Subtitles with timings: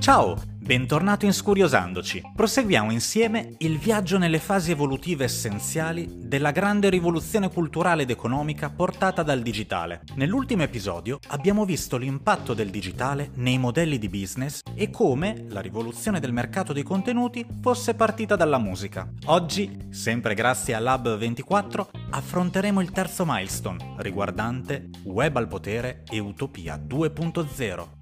[0.00, 0.34] Ciao,
[0.70, 2.22] bentornato in Scuriosandoci.
[2.32, 9.24] Proseguiamo insieme il viaggio nelle fasi evolutive essenziali della grande rivoluzione culturale ed economica portata
[9.24, 10.02] dal digitale.
[10.14, 16.20] Nell'ultimo episodio abbiamo visto l'impatto del digitale nei modelli di business e come la rivoluzione
[16.20, 19.10] del mercato dei contenuti fosse partita dalla musica.
[19.24, 26.20] Oggi, sempre grazie a Lab 24, affronteremo il terzo milestone riguardante Web al potere e
[26.20, 27.99] Utopia 2.0.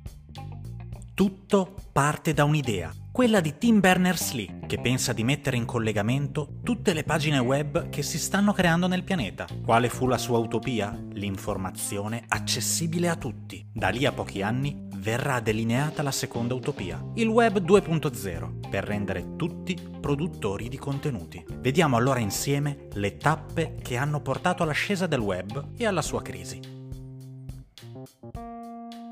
[1.18, 6.92] Tutto parte da un'idea, quella di Tim Berners-Lee, che pensa di mettere in collegamento tutte
[6.92, 9.44] le pagine web che si stanno creando nel pianeta.
[9.64, 10.96] Quale fu la sua utopia?
[11.14, 13.66] L'informazione accessibile a tutti.
[13.72, 19.34] Da lì a pochi anni verrà delineata la seconda utopia, il Web 2.0, per rendere
[19.34, 21.44] tutti produttori di contenuti.
[21.50, 26.60] Vediamo allora insieme le tappe che hanno portato all'ascesa del web e alla sua crisi.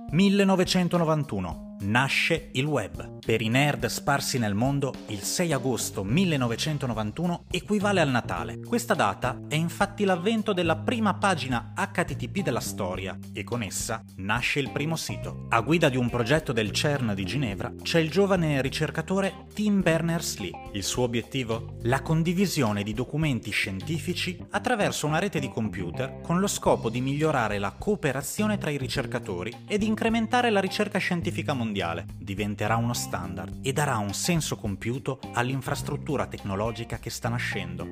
[0.08, 3.18] 1991 nasce il web.
[3.24, 8.60] Per i nerd sparsi nel mondo, il 6 agosto 1991 equivale al Natale.
[8.60, 14.60] Questa data è infatti l'avvento della prima pagina HTTP della storia e con essa nasce
[14.60, 15.46] il primo sito.
[15.50, 20.70] A guida di un progetto del CERN di Ginevra c'è il giovane ricercatore Tim Berners-Lee.
[20.72, 21.76] Il suo obiettivo?
[21.82, 27.58] La condivisione di documenti scientifici attraverso una rete di computer con lo scopo di migliorare
[27.58, 33.58] la cooperazione tra i ricercatori ed incrementare la ricerca scientifica mondiale mondiale, diventerà uno standard
[33.62, 37.84] e darà un senso compiuto all'infrastruttura tecnologica che sta nascendo.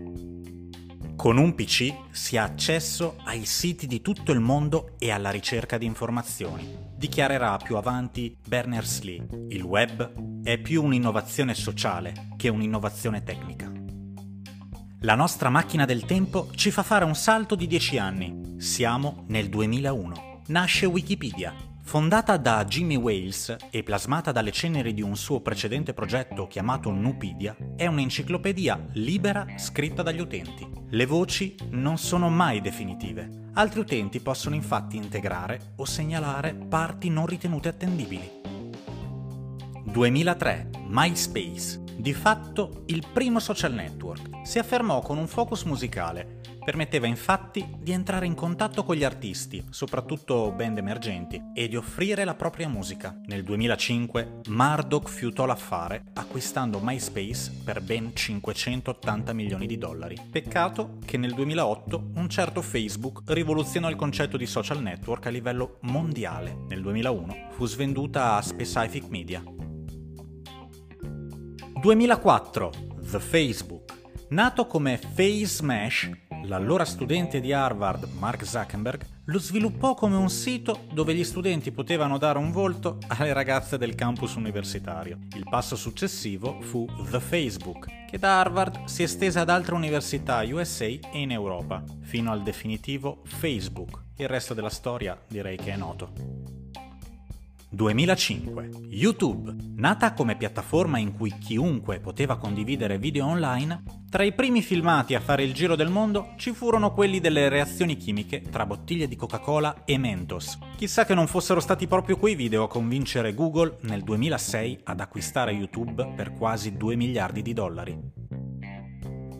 [1.17, 5.78] Con un PC si ha accesso ai siti di tutto il mondo e alla ricerca
[5.78, 6.92] di informazioni.
[6.97, 13.72] Dichiarerà più avanti Berners-Lee, il web è più un'innovazione sociale che un'innovazione tecnica.
[15.00, 18.56] La nostra macchina del tempo ci fa fare un salto di 10 anni.
[18.58, 20.42] Siamo nel 2001.
[20.47, 21.55] Nasce Wikipedia,
[21.87, 27.55] Fondata da Jimmy Wales e plasmata dalle ceneri di un suo precedente progetto chiamato Nupedia,
[27.77, 30.67] è un'enciclopedia libera scritta dagli utenti.
[30.89, 33.51] Le voci non sono mai definitive.
[33.53, 38.29] Altri utenti possono infatti integrare o segnalare parti non ritenute attendibili.
[39.85, 46.33] 2003 MySpace, di fatto il primo social network, si affermò con un focus musicale
[46.64, 52.25] Permetteva infatti di entrare in contatto con gli artisti, soprattutto band emergenti, e di offrire
[52.25, 53.20] la propria musica.
[53.27, 60.17] Nel 2005 Murdoch fiutò l'affare acquistando MySpace per ben 580 milioni di dollari.
[60.30, 65.77] Peccato che nel 2008 un certo Facebook rivoluzionò il concetto di social network a livello
[65.83, 66.57] mondiale.
[66.69, 69.42] Nel 2001 fu svenduta a Specific Media.
[71.79, 72.70] 2004
[73.11, 74.02] The Facebook
[74.35, 76.11] Nato come Face Smash,
[76.47, 82.19] l'allora studente di Harvard Mark Zuckerberg lo sviluppò come un sito dove gli studenti potevano
[82.19, 85.19] dare un volto alle ragazze del campus universitario.
[85.35, 90.85] Il passo successivo fu The Facebook, che da Harvard si estese ad altre università USA
[90.85, 94.03] e in Europa, fino al definitivo Facebook.
[94.17, 96.13] Il resto della storia direi che è noto.
[97.71, 98.71] 2005.
[98.91, 99.55] YouTube.
[99.77, 103.83] Nata come piattaforma in cui chiunque poteva condividere video online,
[104.14, 107.97] tra i primi filmati a fare il giro del mondo ci furono quelli delle reazioni
[107.97, 110.57] chimiche tra bottiglie di Coca-Cola e Mentos.
[110.77, 115.51] Chissà che non fossero stati proprio quei video a convincere Google nel 2006 ad acquistare
[115.51, 117.98] YouTube per quasi 2 miliardi di dollari.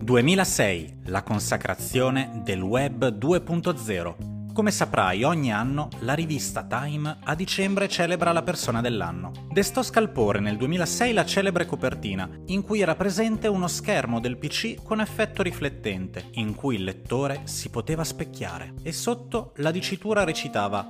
[0.01, 1.03] 2006.
[1.05, 8.31] La consacrazione del Web 2.0 come saprai, ogni anno la rivista Time a dicembre celebra
[8.31, 9.33] la persona dell'anno.
[9.51, 14.81] Destò scalpore nel 2006 la celebre copertina, in cui era presente uno schermo del PC
[14.81, 20.89] con effetto riflettente, in cui il lettore si poteva specchiare, e sotto la dicitura recitava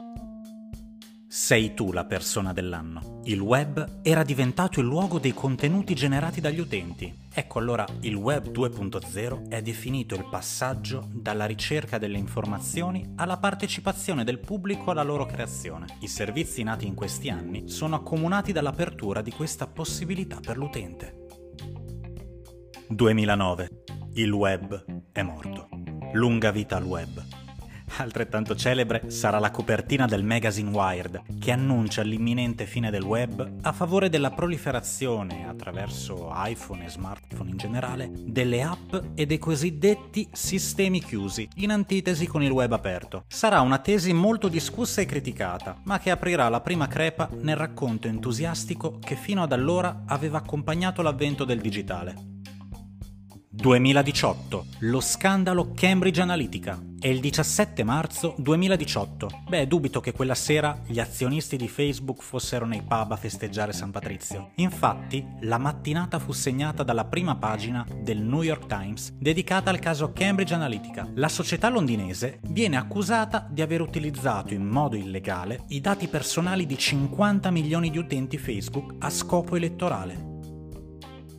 [1.35, 3.19] sei tu la persona dell'anno.
[3.25, 7.13] Il web era diventato il luogo dei contenuti generati dagli utenti.
[7.29, 14.23] Ecco allora, il web 2.0 è definito il passaggio dalla ricerca delle informazioni alla partecipazione
[14.23, 15.87] del pubblico alla loro creazione.
[15.99, 21.26] I servizi nati in questi anni sono accomunati dall'apertura di questa possibilità per l'utente.
[22.87, 23.84] 2009.
[24.14, 25.67] Il web è morto.
[26.14, 27.34] Lunga vita al web.
[27.97, 33.72] Altrettanto celebre sarà la copertina del magazine Wired, che annuncia l'imminente fine del web a
[33.72, 41.02] favore della proliferazione, attraverso iPhone e smartphone in generale, delle app e dei cosiddetti sistemi
[41.02, 43.24] chiusi, in antitesi con il web aperto.
[43.28, 48.08] Sarà una tesi molto discussa e criticata, ma che aprirà la prima crepa nel racconto
[48.08, 52.34] entusiastico che fino ad allora aveva accompagnato l'avvento del digitale.
[53.56, 54.66] 2018.
[54.80, 56.78] Lo scandalo Cambridge Analytica.
[57.05, 59.43] È il 17 marzo 2018.
[59.47, 63.91] Beh, dubito che quella sera gli azionisti di Facebook fossero nei pub a festeggiare San
[63.91, 64.53] Patrizio.
[64.55, 70.13] Infatti, la mattinata fu segnata dalla prima pagina del New York Times dedicata al caso
[70.13, 71.07] Cambridge Analytica.
[71.13, 76.75] La società londinese viene accusata di aver utilizzato in modo illegale i dati personali di
[76.75, 80.34] 50 milioni di utenti Facebook a scopo elettorale.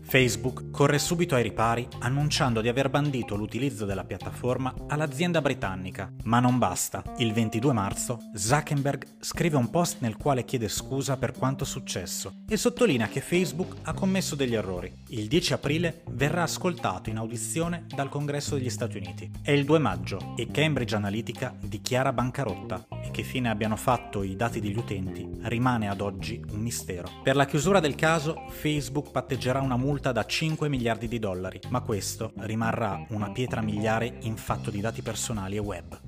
[0.08, 6.38] Facebook corre subito ai ripari annunciando di aver bandito l'utilizzo della piattaforma all'azienda britannica, ma
[6.38, 7.02] non basta.
[7.18, 12.56] Il 22 marzo Zuckerberg scrive un post nel quale chiede scusa per quanto successo e
[12.56, 14.92] sottolinea che Facebook ha commesso degli errori.
[15.08, 19.28] Il 10 aprile verrà ascoltato in audizione dal Congresso degli Stati Uniti.
[19.42, 24.60] È il 2 maggio e Cambridge Analytica dichiara bancarotta che fine abbiano fatto i dati
[24.60, 27.08] degli utenti rimane ad oggi un mistero.
[27.22, 31.80] Per la chiusura del caso Facebook patteggerà una multa da 5 miliardi di dollari, ma
[31.80, 35.98] questo rimarrà una pietra miliare in fatto di dati personali e web.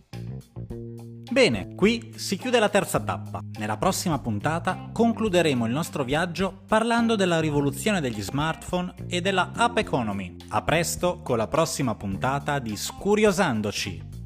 [1.31, 3.41] Bene, qui si chiude la terza tappa.
[3.59, 9.79] Nella prossima puntata concluderemo il nostro viaggio parlando della rivoluzione degli smartphone e della app
[9.79, 10.37] economy.
[10.49, 14.18] A presto con la prossima puntata di Scuriosandoci!